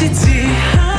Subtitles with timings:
[0.00, 0.89] в 迹